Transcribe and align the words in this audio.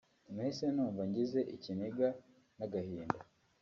“Nahise 0.33 0.65
numva 0.75 1.01
ngize 1.09 1.39
ikiniga 1.55 2.07
n’agahinda 2.57 3.19